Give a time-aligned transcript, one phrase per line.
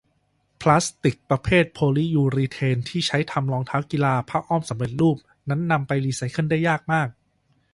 [0.61, 5.17] พลาสติกประเภทโพลิยูรีเทนที่ใช้ทำรองเท้ากีฬา ผ้าอ้อมสำเร็จรูป
[5.49, 7.07] นั้นนำไปรีไซเคิลได้ยากมาก